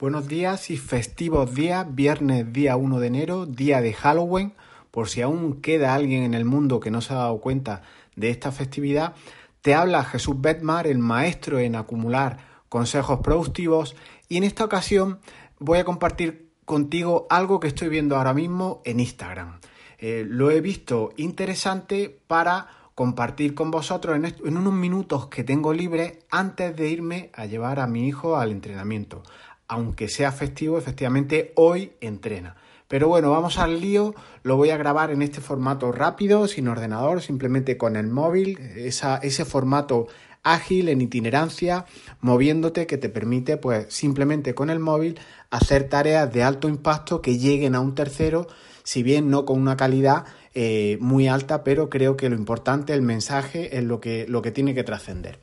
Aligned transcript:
Buenos 0.00 0.28
días 0.28 0.70
y 0.70 0.76
festivos 0.76 1.56
días, 1.56 1.84
viernes 1.92 2.52
día 2.52 2.76
1 2.76 3.00
de 3.00 3.06
enero, 3.08 3.46
día 3.46 3.80
de 3.80 3.92
Halloween. 3.92 4.54
Por 4.92 5.08
si 5.08 5.22
aún 5.22 5.60
queda 5.60 5.92
alguien 5.92 6.22
en 6.22 6.34
el 6.34 6.44
mundo 6.44 6.78
que 6.78 6.92
no 6.92 7.00
se 7.00 7.14
ha 7.14 7.16
dado 7.16 7.40
cuenta 7.40 7.82
de 8.14 8.30
esta 8.30 8.52
festividad, 8.52 9.14
te 9.60 9.74
habla 9.74 10.04
Jesús 10.04 10.40
Betmar, 10.40 10.86
el 10.86 10.98
maestro 10.98 11.58
en 11.58 11.74
acumular 11.74 12.38
consejos 12.68 13.18
productivos, 13.24 13.96
y 14.28 14.36
en 14.36 14.44
esta 14.44 14.64
ocasión 14.64 15.18
voy 15.58 15.78
a 15.78 15.84
compartir 15.84 16.48
contigo 16.64 17.26
algo 17.28 17.58
que 17.58 17.66
estoy 17.66 17.88
viendo 17.88 18.14
ahora 18.14 18.34
mismo 18.34 18.82
en 18.84 19.00
Instagram. 19.00 19.58
Eh, 19.98 20.24
lo 20.28 20.52
he 20.52 20.60
visto 20.60 21.10
interesante 21.16 22.20
para 22.28 22.68
compartir 22.94 23.52
con 23.56 23.72
vosotros 23.72 24.14
en, 24.14 24.26
en, 24.26 24.56
unos 24.56 24.74
minutos 24.74 25.26
que 25.26 25.42
tengo 25.42 25.72
libre 25.72 26.20
antes 26.30 26.76
de 26.76 26.88
irme 26.88 27.30
a 27.34 27.46
llevar 27.46 27.80
a 27.80 27.88
mi 27.88 28.06
hijo 28.06 28.36
al 28.36 28.52
entrenamiento 28.52 29.24
aunque 29.68 30.08
sea 30.08 30.32
festivo, 30.32 30.78
efectivamente 30.78 31.52
hoy 31.54 31.92
entrena. 32.00 32.56
Pero 32.88 33.08
bueno, 33.08 33.30
vamos 33.30 33.58
al 33.58 33.82
lío, 33.82 34.14
lo 34.42 34.56
voy 34.56 34.70
a 34.70 34.78
grabar 34.78 35.10
en 35.10 35.20
este 35.20 35.42
formato 35.42 35.92
rápido, 35.92 36.48
sin 36.48 36.68
ordenador, 36.68 37.20
simplemente 37.20 37.76
con 37.76 37.96
el 37.96 38.06
móvil, 38.06 38.58
ese 38.76 39.44
formato 39.44 40.06
ágil 40.42 40.88
en 40.88 41.02
itinerancia, 41.02 41.84
moviéndote 42.22 42.86
que 42.86 42.96
te 42.96 43.10
permite 43.10 43.58
pues 43.58 43.92
simplemente 43.92 44.54
con 44.54 44.70
el 44.70 44.78
móvil 44.78 45.18
hacer 45.50 45.88
tareas 45.90 46.32
de 46.32 46.42
alto 46.42 46.68
impacto 46.68 47.20
que 47.20 47.36
lleguen 47.36 47.74
a 47.74 47.80
un 47.80 47.94
tercero, 47.94 48.46
si 48.84 49.02
bien 49.02 49.28
no 49.28 49.44
con 49.44 49.60
una 49.60 49.76
calidad 49.76 50.24
eh, 50.54 50.96
muy 51.00 51.28
alta, 51.28 51.62
pero 51.64 51.90
creo 51.90 52.16
que 52.16 52.30
lo 52.30 52.36
importante, 52.36 52.94
el 52.94 53.02
mensaje, 53.02 53.76
es 53.76 53.84
lo 53.84 54.00
que, 54.00 54.26
lo 54.28 54.40
que 54.40 54.50
tiene 54.50 54.74
que 54.74 54.84
trascender. 54.84 55.38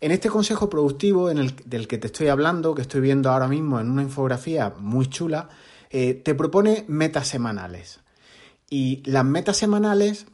En 0.00 0.12
este 0.12 0.28
consejo 0.28 0.70
productivo 0.70 1.30
en 1.30 1.38
el, 1.38 1.54
del 1.64 1.88
que 1.88 1.98
te 1.98 2.06
estoy 2.06 2.28
hablando, 2.28 2.74
que 2.74 2.82
estoy 2.82 3.00
viendo 3.00 3.30
ahora 3.30 3.48
mismo 3.48 3.80
en 3.80 3.90
una 3.90 4.02
infografía 4.02 4.72
muy 4.78 5.08
chula, 5.08 5.48
eh, 5.90 6.14
te 6.14 6.34
propone 6.34 6.84
metas 6.88 7.28
semanales. 7.28 8.00
Y 8.70 9.02
las 9.06 9.24
metas 9.24 9.56
semanales 9.56 10.26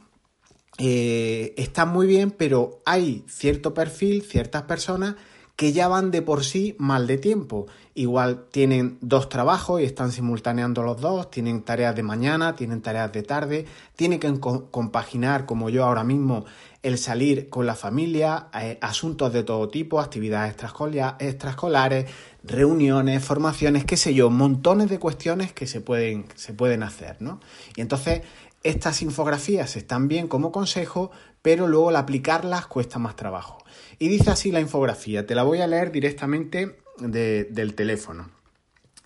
eh, 0.77 1.53
están 1.57 1.89
muy 1.89 2.05
bien, 2.05 2.31
pero 2.31 2.81
hay 2.85 3.23
cierto 3.27 3.73
perfil, 3.73 4.23
ciertas 4.23 4.63
personas 4.63 5.15
que 5.55 5.71
ya 5.71 5.87
van 5.87 6.11
de 6.11 6.21
por 6.21 6.43
sí 6.43 6.75
mal 6.79 7.07
de 7.07 7.17
tiempo. 7.17 7.67
Igual 7.93 8.45
tienen 8.51 8.97
dos 8.99 9.29
trabajos 9.29 9.79
y 9.79 9.85
están 9.85 10.11
simultaneando 10.11 10.83
los 10.83 10.99
dos, 10.99 11.31
tienen 11.31 11.61
tareas 11.61 11.95
de 11.95 12.03
mañana, 12.03 12.55
tienen 12.55 12.81
tareas 12.81 13.11
de 13.13 13.23
tarde, 13.23 13.65
tienen 13.95 14.19
que 14.19 14.37
compaginar, 14.39 15.45
como 15.45 15.69
yo 15.69 15.85
ahora 15.85 16.03
mismo, 16.03 16.45
el 16.83 16.97
salir 16.97 17.49
con 17.49 17.65
la 17.65 17.73
familia, 17.73 18.47
eh, 18.53 18.77
asuntos 18.81 19.31
de 19.31 19.43
todo 19.43 19.69
tipo, 19.69 19.99
actividades 19.99 20.55
extraescolares, 21.19 22.05
reuniones, 22.43 23.23
formaciones, 23.23 23.85
qué 23.85 23.97
sé 23.97 24.13
yo, 24.13 24.29
montones 24.29 24.89
de 24.89 24.99
cuestiones 24.99 25.53
que 25.53 25.65
se 25.65 25.79
pueden, 25.79 26.25
se 26.35 26.53
pueden 26.53 26.83
hacer, 26.83 27.15
¿no? 27.21 27.39
Y 27.75 27.81
entonces 27.81 28.21
estas 28.65 29.03
infografías 29.03 29.75
están 29.75 30.07
bien 30.07 30.27
como 30.27 30.51
consejo, 30.51 31.11
pero 31.43 31.67
luego 31.67 31.89
al 31.89 31.97
aplicarlas 31.97 32.65
cuesta 32.65 32.97
más 32.97 33.15
trabajo. 33.15 33.59
Y 33.99 34.07
dice 34.07 34.31
así 34.31 34.51
la 34.51 34.59
infografía, 34.59 35.27
te 35.27 35.35
la 35.35 35.43
voy 35.43 35.61
a 35.61 35.67
leer 35.67 35.91
directamente 35.91 36.79
del 36.97 37.75
teléfono. 37.75 38.31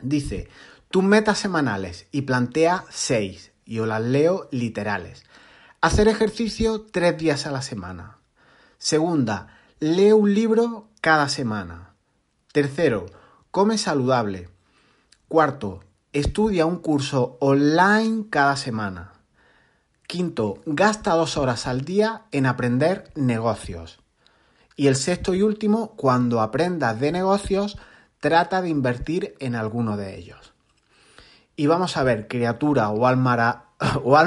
Dice, 0.01 0.47
tus 0.89 1.03
metas 1.03 1.39
semanales 1.39 2.07
y 2.13 2.21
plantea 2.21 2.85
seis, 2.89 3.51
y 3.65 3.79
os 3.79 3.87
las 3.89 4.01
leo 4.01 4.47
literales. 4.51 5.25
Hacer 5.81 6.07
ejercicio 6.07 6.83
tres 6.89 7.17
días 7.17 7.45
a 7.45 7.51
la 7.51 7.61
semana. 7.61 8.17
Segunda, 8.77 9.59
lee 9.81 10.13
un 10.13 10.33
libro 10.33 10.87
cada 11.01 11.27
semana. 11.27 11.95
Tercero, 12.53 13.07
come 13.51 13.77
saludable. 13.77 14.47
Cuarto, 15.27 15.83
estudia 16.13 16.65
un 16.65 16.77
curso 16.77 17.37
online 17.41 18.27
cada 18.29 18.55
semana. 18.55 19.18
Quinto, 20.09 20.57
gasta 20.65 21.13
dos 21.13 21.37
horas 21.37 21.67
al 21.67 21.81
día 21.81 22.23
en 22.31 22.47
aprender 22.47 23.11
negocios. 23.13 23.99
Y 24.75 24.87
el 24.87 24.95
sexto 24.95 25.35
y 25.35 25.43
último, 25.43 25.91
cuando 25.95 26.41
aprendas 26.41 26.99
de 26.99 27.11
negocios, 27.11 27.77
trata 28.19 28.63
de 28.63 28.69
invertir 28.69 29.35
en 29.39 29.53
alguno 29.53 29.97
de 29.97 30.17
ellos. 30.17 30.51
Y 31.55 31.67
vamos 31.67 31.95
a 31.95 32.01
ver, 32.01 32.27
criatura 32.27 32.89
o 32.89 33.05
o 34.03 34.17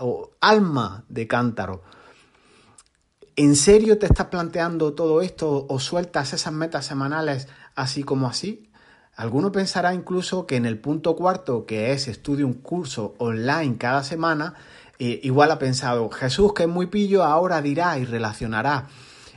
o 0.00 0.30
alma 0.40 1.04
de 1.08 1.28
cántaro. 1.28 1.84
¿En 3.36 3.54
serio 3.54 4.00
te 4.00 4.06
estás 4.06 4.26
planteando 4.26 4.94
todo 4.94 5.22
esto 5.22 5.64
o 5.68 5.78
sueltas 5.78 6.32
esas 6.32 6.52
metas 6.52 6.86
semanales 6.86 7.46
así 7.76 8.02
como 8.02 8.26
así? 8.26 8.68
Alguno 9.14 9.52
pensará 9.52 9.94
incluso 9.94 10.46
que 10.46 10.56
en 10.56 10.66
el 10.66 10.80
punto 10.80 11.14
cuarto, 11.14 11.66
que 11.66 11.92
es 11.92 12.08
estudio 12.08 12.46
un 12.46 12.54
curso 12.54 13.14
online 13.18 13.76
cada 13.76 14.02
semana, 14.02 14.54
igual 15.00 15.50
ha 15.50 15.58
pensado, 15.58 16.08
Jesús, 16.10 16.52
que 16.52 16.64
es 16.64 16.68
muy 16.68 16.86
pillo, 16.86 17.24
ahora 17.24 17.62
dirá 17.62 17.98
y 17.98 18.04
relacionará 18.04 18.88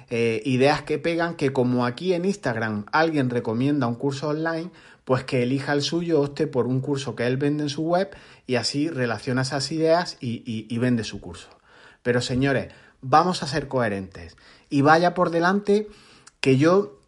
eh, 0.09 0.41
ideas 0.45 0.83
que 0.83 0.99
pegan 0.99 1.35
que 1.35 1.53
como 1.53 1.85
aquí 1.85 2.13
en 2.13 2.25
Instagram 2.25 2.85
alguien 2.91 3.29
recomienda 3.29 3.87
un 3.87 3.95
curso 3.95 4.29
online, 4.29 4.69
pues 5.05 5.23
que 5.23 5.43
elija 5.43 5.73
el 5.73 5.81
suyo, 5.81 6.21
opte 6.21 6.47
por 6.47 6.67
un 6.67 6.81
curso 6.81 7.15
que 7.15 7.25
él 7.25 7.37
vende 7.37 7.63
en 7.63 7.69
su 7.69 7.83
web 7.83 8.15
y 8.45 8.55
así 8.55 8.89
relaciona 8.89 9.41
esas 9.41 9.71
ideas 9.71 10.17
y, 10.19 10.77
vende 10.77 11.03
su 11.03 11.19
curso. 11.19 11.49
Pero 12.03 12.21
señores, 12.21 12.71
vamos 13.01 13.43
a 13.43 13.47
ser 13.47 13.67
coherentes 13.67 14.37
y 14.69 14.81
vaya 14.81 15.13
por 15.13 15.29
delante 15.29 15.87
que 16.39 16.57
yo 16.57 16.99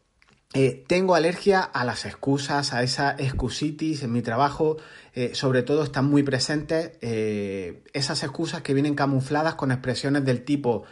eh, 0.54 0.84
tengo 0.88 1.16
alergia 1.16 1.62
a 1.62 1.84
las 1.84 2.06
excusas, 2.06 2.74
a 2.74 2.84
esa 2.84 3.16
excusitis 3.18 4.04
en 4.04 4.12
mi 4.12 4.22
trabajo, 4.22 4.78
eh, 5.14 5.32
sobre 5.34 5.64
todo 5.64 5.84
están 5.84 6.06
muy 6.06 6.24
presentes 6.24 6.92
esas 7.02 8.24
excusas 8.24 8.62
que 8.62 8.74
vienen 8.74 8.96
camufladas 8.96 9.56
con 9.56 9.72
expresiones 9.72 10.24
del 10.24 10.44
tipo 10.44 10.86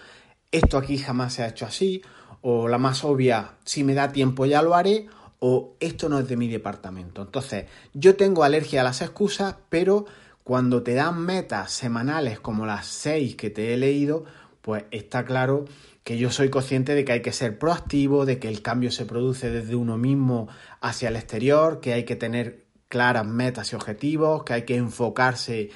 esto 0.53 0.77
aquí 0.77 0.99
jamás 0.99 1.33
se 1.33 1.43
ha 1.43 1.47
hecho 1.47 1.65
así, 1.65 2.03
o 2.41 2.67
la 2.67 2.77
más 2.77 3.03
obvia, 3.03 3.55
si 3.65 3.83
me 3.83 3.95
da 3.95 4.11
tiempo 4.11 4.45
ya 4.45 4.61
lo 4.61 4.75
haré, 4.75 5.07
o 5.39 5.75
esto 5.79 6.07
no 6.07 6.19
es 6.19 6.27
de 6.27 6.37
mi 6.37 6.47
departamento. 6.47 7.23
Entonces, 7.23 7.65
yo 7.93 8.15
tengo 8.15 8.43
alergia 8.43 8.81
a 8.81 8.83
las 8.83 9.01
excusas, 9.01 9.55
pero 9.69 10.05
cuando 10.43 10.83
te 10.83 10.93
dan 10.93 11.19
metas 11.19 11.71
semanales 11.71 12.39
como 12.39 12.67
las 12.67 12.85
seis 12.85 13.35
que 13.35 13.49
te 13.49 13.73
he 13.73 13.77
leído, 13.77 14.25
pues 14.63 14.85
está 14.91 15.25
claro 15.25 15.65
que 16.03 16.17
yo 16.17 16.31
soy 16.31 16.49
consciente 16.49 16.95
de 16.95 17.05
que 17.05 17.11
hay 17.11 17.21
que 17.21 17.33
ser 17.33 17.59
proactivo, 17.59 18.25
de 18.25 18.39
que 18.39 18.47
el 18.47 18.61
cambio 18.61 18.91
se 18.91 19.05
produce 19.05 19.51
desde 19.51 19.75
uno 19.75 19.97
mismo 19.97 20.47
hacia 20.81 21.09
el 21.09 21.17
exterior, 21.17 21.81
que 21.81 21.93
hay 21.93 22.05
que 22.05 22.15
tener 22.15 22.63
claras 22.87 23.27
metas 23.27 23.73
y 23.73 23.75
objetivos, 23.75 24.43
que 24.43 24.53
hay 24.53 24.61
que 24.63 24.77
enfocarse 24.77 25.69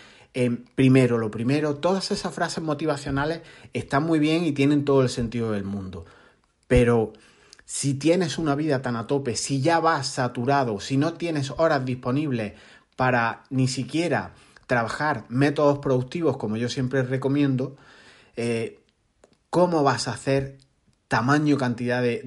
primero 0.76 1.18
lo 1.18 1.32
primero, 1.32 1.76
todas 1.76 2.12
esas 2.12 2.34
frases 2.34 2.64
motivacionales 2.64 3.42
están 3.74 4.04
muy 4.04 4.20
bien 4.20 4.46
y 4.46 4.52
tienen 4.52 4.86
todo 4.86 5.02
el 5.02 5.10
sentido 5.10 5.52
del 5.52 5.64
mundo. 5.64 6.06
Pero 6.68 7.14
si 7.66 7.96
tienes 7.96 8.38
una 8.38 8.56
vida 8.56 8.82
tan 8.82 8.96
a 8.96 9.08
tope, 9.08 9.36
si 9.36 9.62
ya 9.62 9.80
vas 9.80 10.08
saturado, 10.08 10.80
si 10.80 10.96
no 10.96 11.14
tienes 11.14 11.52
horas 11.58 11.84
disponibles 11.84 12.54
para 12.96 13.44
ni 13.50 13.68
siquiera 13.68 14.34
trabajar 14.68 15.26
métodos 15.28 15.80
productivos 15.80 16.38
como 16.38 16.56
yo 16.56 16.70
siempre 16.70 17.02
recomiendo, 17.04 17.76
eh, 18.38 18.80
¿cómo 19.50 19.84
vas 19.84 20.08
a 20.08 20.12
hacer 20.12 20.58
tamaño 21.10 21.58
cantidad 21.58 22.02
de, 22.02 22.22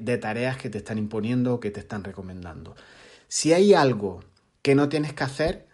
de 0.00 0.18
tareas 0.18 0.56
que 0.56 0.70
te 0.70 0.78
están 0.78 0.96
imponiendo 0.96 1.54
o 1.54 1.60
que 1.60 1.70
te 1.70 1.80
están 1.80 2.04
recomendando? 2.04 2.74
Si 3.28 3.52
hay 3.52 3.74
algo 3.74 4.20
que 4.62 4.74
no 4.74 4.88
tienes 4.88 5.12
que 5.12 5.24
hacer, 5.24 5.68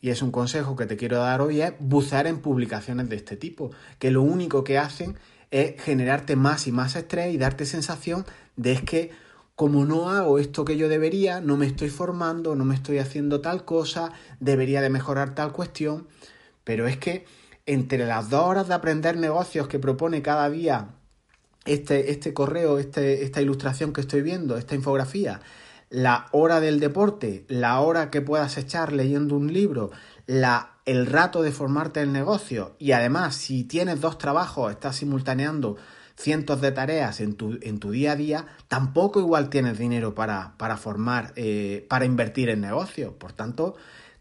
y 0.00 0.10
es 0.10 0.22
un 0.22 0.30
consejo 0.30 0.76
que 0.76 0.86
te 0.86 0.96
quiero 0.96 1.18
dar 1.18 1.40
hoy, 1.40 1.62
es 1.62 1.72
bucear 1.80 2.26
en 2.28 2.40
publicaciones 2.40 3.08
de 3.08 3.16
este 3.16 3.36
tipo, 3.36 3.72
que 3.98 4.10
lo 4.10 4.22
único 4.22 4.62
que 4.62 4.78
hacen 4.78 5.16
es 5.50 5.80
generarte 5.82 6.36
más 6.36 6.66
y 6.66 6.72
más 6.72 6.96
estrés 6.96 7.32
y 7.34 7.38
darte 7.38 7.66
sensación 7.66 8.24
de 8.56 8.72
es 8.72 8.82
que 8.82 9.10
como 9.54 9.86
no 9.86 10.10
hago 10.10 10.38
esto 10.38 10.64
que 10.64 10.76
yo 10.76 10.88
debería, 10.88 11.40
no 11.40 11.56
me 11.56 11.66
estoy 11.66 11.88
formando, 11.88 12.54
no 12.54 12.64
me 12.64 12.74
estoy 12.74 12.98
haciendo 12.98 13.40
tal 13.40 13.64
cosa, 13.64 14.12
debería 14.38 14.82
de 14.82 14.90
mejorar 14.90 15.34
tal 15.34 15.52
cuestión, 15.52 16.06
pero 16.62 16.86
es 16.86 16.98
que 16.98 17.24
entre 17.66 18.06
las 18.06 18.30
dos 18.30 18.44
horas 18.44 18.68
de 18.68 18.74
aprender 18.74 19.16
negocios 19.16 19.68
que 19.68 19.78
propone 19.78 20.22
cada 20.22 20.48
día 20.48 20.90
este, 21.64 22.12
este 22.12 22.32
correo, 22.32 22.78
este, 22.78 23.24
esta 23.24 23.42
ilustración 23.42 23.92
que 23.92 24.00
estoy 24.00 24.22
viendo, 24.22 24.56
esta 24.56 24.76
infografía, 24.76 25.40
la 25.90 26.26
hora 26.32 26.60
del 26.60 26.80
deporte, 26.80 27.44
la 27.48 27.80
hora 27.80 28.10
que 28.10 28.22
puedas 28.22 28.56
echar 28.56 28.92
leyendo 28.92 29.36
un 29.36 29.52
libro, 29.52 29.90
la, 30.26 30.78
el 30.84 31.06
rato 31.06 31.42
de 31.42 31.52
formarte 31.52 32.00
el 32.00 32.12
negocio 32.12 32.76
y 32.78 32.92
además 32.92 33.34
si 33.34 33.64
tienes 33.64 34.00
dos 34.00 34.18
trabajos, 34.18 34.70
estás 34.70 34.96
simultaneando 34.96 35.76
cientos 36.16 36.60
de 36.60 36.72
tareas 36.72 37.20
en 37.20 37.34
tu, 37.34 37.58
en 37.60 37.78
tu 37.78 37.90
día 37.90 38.12
a 38.12 38.16
día, 38.16 38.46
tampoco 38.68 39.20
igual 39.20 39.50
tienes 39.50 39.78
dinero 39.78 40.14
para, 40.14 40.54
para 40.56 40.76
formar, 40.76 41.32
eh, 41.36 41.86
para 41.88 42.06
invertir 42.06 42.48
en 42.48 42.62
negocio. 42.62 43.18
Por 43.18 43.32
tanto, 43.32 43.76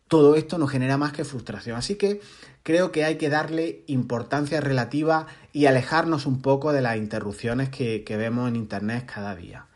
todo 0.07 0.35
esto 0.35 0.57
no 0.57 0.67
genera 0.67 0.97
más 0.97 1.13
que 1.13 1.25
frustración. 1.25 1.77
Así 1.77 1.95
que 1.95 2.21
creo 2.63 2.91
que 2.91 3.05
hay 3.05 3.15
que 3.15 3.29
darle 3.29 3.83
importancia 3.87 4.61
relativa 4.61 5.27
y 5.51 5.65
alejarnos 5.65 6.25
un 6.25 6.41
poco 6.41 6.73
de 6.73 6.81
las 6.81 6.97
interrupciones 6.97 7.69
que, 7.69 8.03
vemos 8.09 8.49
en 8.49 8.55
Internet 8.55 9.09
cada 9.11 9.35
día. 9.35 9.67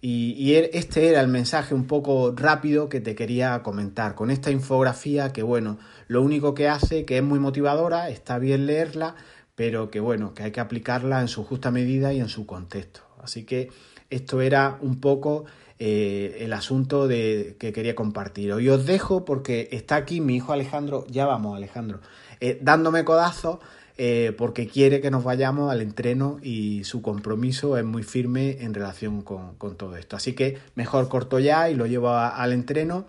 Y, 0.00 0.54
er, 0.54 0.70
este 0.74 1.08
era 1.08 1.20
el 1.20 1.28
mensaje 1.28 1.74
un 1.74 1.86
poco 1.86 2.32
rápido 2.36 2.88
que 2.88 3.00
te 3.00 3.16
quería 3.16 3.62
comentar, 3.64 4.14
con 4.14 4.30
esta 4.30 4.50
infografía 4.50 5.32
que, 5.32 5.42
bueno, 5.42 5.78
lo 6.06 6.22
único 6.22 6.54
que 6.54 6.68
hace, 6.68 7.04
que 7.04 7.18
es 7.18 7.22
muy 7.22 7.40
motivadora, 7.40 8.08
está 8.08 8.38
bien 8.38 8.66
leerla, 8.66 9.16
pero 9.56 9.90
que, 9.90 9.98
bueno, 9.98 10.34
que 10.34 10.44
hay 10.44 10.52
que 10.52 10.60
aplicarla 10.60 11.20
en 11.20 11.26
su 11.26 11.44
justa 11.44 11.72
medida 11.72 12.12
y 12.12 12.20
en 12.20 12.28
su 12.28 12.46
contexto. 12.46 13.00
Así 13.20 13.44
que 13.44 13.70
esto 14.08 14.40
era 14.40 14.78
un 14.80 15.00
poco 15.00 15.46
eh, 15.80 16.38
el 16.40 16.52
asunto 16.54 17.06
de, 17.06 17.54
que 17.60 17.72
quería 17.72 17.94
compartir. 17.94 18.52
Hoy 18.52 18.68
os 18.68 18.84
dejo 18.84 19.24
porque 19.24 19.68
está 19.70 19.94
aquí 19.94 20.20
mi 20.20 20.34
hijo 20.34 20.52
Alejandro, 20.52 21.06
ya 21.08 21.24
vamos 21.24 21.56
Alejandro, 21.56 22.00
eh, 22.40 22.58
dándome 22.60 23.04
codazos 23.04 23.60
eh, 23.96 24.34
porque 24.36 24.66
quiere 24.66 25.00
que 25.00 25.12
nos 25.12 25.22
vayamos 25.22 25.70
al 25.70 25.80
entreno 25.80 26.40
y 26.42 26.82
su 26.82 27.00
compromiso 27.00 27.78
es 27.78 27.84
muy 27.84 28.02
firme 28.02 28.58
en 28.62 28.74
relación 28.74 29.22
con, 29.22 29.56
todo 29.76 29.96
esto. 29.96 30.16
Así 30.16 30.32
que 30.32 30.58
mejor 30.74 31.08
corto 31.08 31.38
ya 31.38 31.70
y 31.70 31.76
lo 31.76 31.86
llevo 31.86 32.10
al 32.10 32.52
entreno 32.52 33.06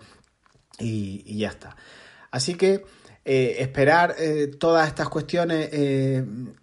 y, 0.78 1.38
ya 1.38 1.48
está. 1.48 1.74
Así 2.30 2.54
que 2.54 2.84
esperar 3.24 4.14
todas 4.58 4.88
estas 4.88 5.08
cuestiones, 5.08 5.70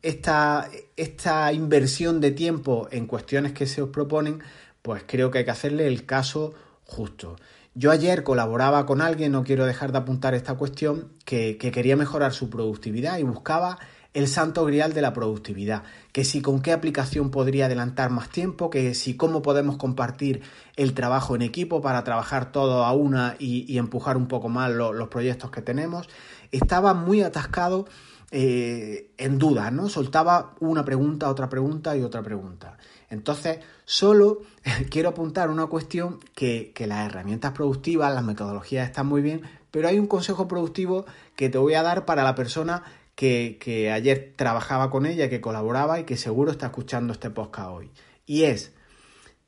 esta, 0.02 0.70
esta 0.96 1.54
inversión 1.54 2.22
de 2.22 2.32
tiempo 2.32 2.88
en 2.92 3.08
cuestiones 3.08 3.52
que 3.52 3.68
se 3.68 3.82
os 3.82 3.90
proponen, 3.90 4.42
pues 4.88 5.04
creo 5.06 5.32
que 5.32 5.40
hay 5.40 5.44
que 5.44 5.52
hacerle 5.52 5.86
el 5.86 6.06
caso 6.06 6.54
justo. 6.86 7.36
Yo 7.76 7.92
ayer 7.92 8.24
colaboraba 8.24 8.86
con 8.86 9.02
alguien, 9.02 9.34
no 9.34 9.44
quiero 9.44 9.66
dejar 9.66 9.92
de 9.92 9.98
apuntar 9.98 10.34
esta 10.34 10.54
cuestión, 10.54 11.12
que, 11.26 11.58
que 11.58 11.72
quería 11.72 11.98
mejorar 11.98 12.32
su 12.32 12.50
productividad 12.50 13.18
y 13.18 13.24
buscaba 13.24 13.80
el 14.14 14.30
santo 14.30 14.64
grial 14.64 14.94
de 14.94 15.02
la 15.02 15.12
productividad, 15.12 15.84
que 16.14 16.24
si 16.24 16.42
con 16.42 16.62
qué 16.62 16.72
aplicación 16.72 17.32
podría 17.32 17.66
adelantar 17.66 18.12
más 18.12 18.30
tiempo, 18.30 18.70
que 18.70 18.96
si 18.96 19.18
cómo 19.18 19.42
podemos 19.42 19.76
compartir 19.76 20.42
el 20.78 20.94
trabajo 20.94 21.36
en 21.36 21.42
equipo 21.42 21.82
para 21.82 22.06
trabajar 22.06 22.54
todo 22.54 22.86
a 22.86 22.94
una 22.94 23.36
y, 23.40 23.78
empujar 23.78 24.16
un 24.16 24.30
poco 24.30 24.48
más 24.48 24.72
los 24.72 25.10
proyectos 25.10 25.52
que 25.52 25.62
tenemos. 25.62 26.08
Estaba 26.54 26.94
muy 26.94 27.24
atascado 27.24 27.88
eh, 28.32 29.12
en 29.18 29.38
dudas, 29.38 29.72
¿no? 29.72 29.90
Soltaba 29.90 30.56
una 30.60 30.84
pregunta, 30.84 31.30
otra 31.30 31.50
pregunta 31.50 31.96
y 31.96 32.02
otra 32.02 32.22
pregunta. 32.22 32.78
Entonces, 33.10 33.60
solo 33.86 34.42
quiero 34.90 35.10
apuntar 35.10 35.50
una 35.50 35.68
cuestión 35.68 36.20
que, 36.36 36.72
que 36.74 36.88
las 36.88 37.06
herramientas 37.06 37.54
productivas, 37.54 38.14
las 38.14 38.24
metodologías 38.24 38.88
están 38.88 39.08
muy 39.08 39.22
bien, 39.22 39.42
pero 39.72 39.88
hay 39.88 40.00
un 40.00 40.08
consejo 40.08 40.48
productivo 40.48 41.06
que 41.36 41.50
te 41.50 41.58
voy 41.58 41.74
a 41.76 41.84
dar 41.84 42.06
para 42.06 42.24
la 42.24 42.36
persona 42.36 42.84
que, 43.18 43.92
ayer 43.92 44.34
trabajaba 44.36 44.92
con 44.92 45.08
ella, 45.08 45.28
que 45.28 45.42
colaboraba 45.42 46.00
y 46.00 46.04
que 46.04 46.18
seguro 46.18 46.52
está 46.52 46.68
escuchando 46.68 47.14
este 47.14 47.32
podcast 47.32 47.70
hoy. 47.72 47.92
Y 48.28 48.44
es, 48.44 48.74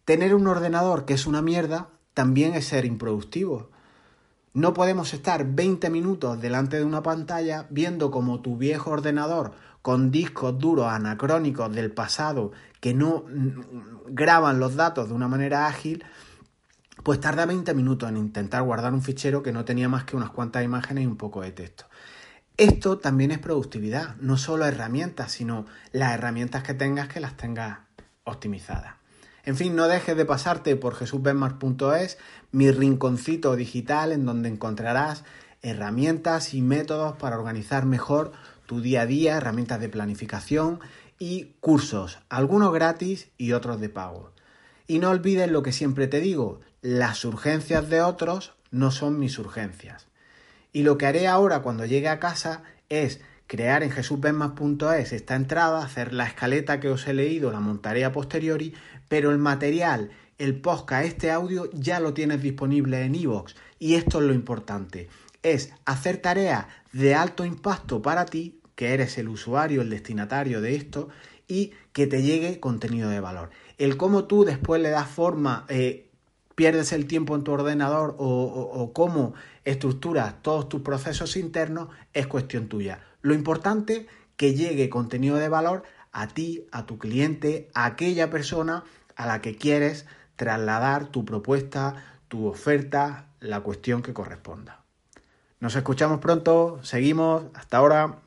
tener 0.05 0.33
un 0.33 0.47
ordenador 0.47 1.05
que 1.05 1.13
es 1.13 1.27
una 1.27 1.43
mierda 1.43 1.89
también 2.15 2.55
es 2.55 2.65
ser 2.65 2.85
improductivo. 2.85 3.69
No 4.53 4.73
podemos 4.73 5.13
estar 5.13 5.45
20 5.45 5.89
minutos 5.89 6.41
delante 6.41 6.77
de 6.77 6.83
una 6.83 7.03
pantalla 7.03 7.67
viendo 7.69 8.09
como 8.09 8.41
tu 8.41 8.57
viejo 8.57 8.91
ordenador 8.91 9.53
con 9.81 10.11
discos 10.11 10.57
duros 10.57 10.87
anacrónicos 10.87 11.73
del 11.73 11.91
pasado 11.91 12.51
que 12.81 12.93
no 12.93 13.25
mm, 13.27 14.13
graban 14.13 14.59
los 14.59 14.75
datos 14.75 15.09
de 15.09 15.13
una 15.13 15.27
manera 15.27 15.67
ágil, 15.67 16.03
pues 17.03 17.19
tarda 17.19 17.45
20 17.45 17.73
minutos 17.73 18.09
en 18.09 18.17
intentar 18.17 18.63
guardar 18.63 18.93
un 18.93 19.01
fichero 19.01 19.43
que 19.43 19.53
no 19.53 19.65
tenía 19.65 19.87
más 19.87 20.03
que 20.03 20.15
unas 20.15 20.31
cuantas 20.31 20.63
imágenes 20.63 21.03
y 21.03 21.07
un 21.07 21.17
poco 21.17 21.41
de 21.41 21.51
texto. 21.51 21.85
Esto 22.57 22.97
también 22.97 23.31
es 23.31 23.39
productividad, 23.39 24.17
no 24.17 24.35
solo 24.35 24.65
herramientas, 24.65 25.31
sino 25.31 25.65
las 25.93 26.13
herramientas 26.13 26.63
que 26.63 26.73
tengas 26.73 27.07
que 27.07 27.21
las 27.21 27.37
tengas 27.37 27.79
optimizadas. 28.25 28.98
En 29.45 29.56
fin, 29.56 29.75
no 29.75 29.88
dejes 29.88 30.18
de 30.18 30.25
pasarte 30.25 30.75
por 30.75 30.95
jesusbenmar.es, 30.95 32.18
mi 32.51 32.71
rinconcito 32.71 33.56
digital 33.56 34.12
en 34.12 34.25
donde 34.25 34.50
encontrarás 34.50 35.24
herramientas 35.62 36.53
y 36.53 36.62
métodos 36.62 37.18
para 37.18 37.38
organizar 37.38 37.86
mejor 37.86 38.31
tu 38.65 38.81
día 38.81 39.01
a 39.01 39.06
día, 39.06 39.38
herramientas 39.38 39.80
de 39.80 39.89
planificación 39.89 40.80
y 41.18 41.56
cursos, 41.59 42.19
algunos 42.30 42.71
gratis 42.71 43.30
y 43.38 43.51
otros 43.53 43.80
de 43.81 43.89
pago. 43.89 44.31
Y 44.88 45.00
no 45.00 45.09
olvides 45.09 45.51
lo 45.51 45.63
que 45.63 45.74
siempre 45.74 46.07
te 46.07 46.19
digo, 46.19 46.62
las 46.81 47.25
urgencias 47.25 47.89
de 47.89 48.01
otros 48.01 48.53
no 48.71 48.92
son 48.92 49.19
mis 49.19 49.38
urgencias. 49.38 50.07
Y 50.71 50.83
lo 50.83 50.97
que 50.97 51.07
haré 51.07 51.27
ahora 51.27 51.62
cuando 51.62 51.85
llegue 51.85 52.09
a 52.09 52.19
casa 52.19 52.63
es 52.89 53.21
crear 53.49 53.81
en 53.81 53.89
jesusbenmas.es 53.89 55.11
esta 55.11 55.35
entrada, 55.35 55.83
hacer 55.83 56.13
la 56.13 56.25
escaleta 56.25 56.79
que 56.79 56.89
os 56.89 57.07
he 57.07 57.15
leído, 57.15 57.51
la 57.51 57.59
montaré 57.59 58.05
a 58.05 58.11
posteriori, 58.11 58.75
pero 59.07 59.31
el 59.31 59.39
material, 59.39 60.11
el 60.37 60.61
podcast, 60.61 61.05
este 61.05 61.31
audio 61.31 61.67
ya 61.73 61.99
lo 61.99 62.13
tienes 62.13 62.43
disponible 62.43 63.01
en 63.01 63.15
iVoox. 63.15 63.55
y 63.79 63.95
esto 63.95 64.19
es 64.19 64.27
lo 64.27 64.35
importante, 64.35 65.09
es 65.41 65.73
hacer 65.85 66.17
tareas 66.17 66.67
de 66.93 67.15
alto 67.15 67.43
impacto 67.43 68.03
para 68.03 68.25
ti, 68.25 68.61
que 68.75 68.93
eres 68.93 69.17
el 69.17 69.27
usuario, 69.27 69.81
el 69.81 69.89
destinatario 69.89 70.61
de 70.61 70.75
esto, 70.75 71.09
y 71.47 71.71
que 71.91 72.05
te 72.05 72.21
llegue 72.21 72.59
contenido 72.59 73.09
de 73.09 73.19
valor. 73.19 73.49
El 73.79 73.97
cómo 73.97 74.25
tú 74.25 74.45
después 74.45 74.79
le 74.79 74.91
das 74.91 75.09
forma, 75.09 75.65
eh, 75.69 76.07
pierdes 76.53 76.93
el 76.93 77.07
tiempo 77.07 77.35
en 77.35 77.43
tu 77.43 77.51
ordenador 77.51 78.15
o, 78.19 78.91
cómo 78.93 79.33
estructuras 79.65 80.39
todos 80.43 80.69
tus 80.69 80.81
procesos 80.81 81.35
internos 81.35 81.89
es 82.13 82.27
cuestión 82.27 82.67
tuya. 82.67 83.08
Lo 83.21 83.33
importante 83.33 84.07
que 84.38 84.54
llegue 84.54 84.89
contenido 84.89 85.38
de 85.38 85.50
valor 85.50 85.83
a 86.12 86.27
ti, 86.27 86.68
a 86.71 86.86
tu 86.86 86.98
cliente, 86.98 87.69
a 87.74 87.86
aquella 87.86 88.30
persona 88.30 88.83
a 89.16 89.25
la 89.25 89.42
que 89.42 89.56
quieres 89.56 90.06
trasladar 90.36 91.07
tu 91.07 91.25
propuesta, 91.25 92.04
tu 92.30 92.48
oferta, 92.48 93.27
la 93.39 93.62
cuestión 93.62 94.01
que 94.01 94.13
corresponda. 94.13 94.83
Nos 95.60 95.75
escuchamos 95.75 96.19
pronto, 96.19 96.80
seguimos, 96.83 97.44
hasta 97.54 97.77
ahora. 97.77 98.19